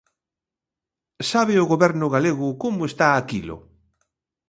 [1.31, 3.57] ¿Sabe o Goberno galego como está aquilo?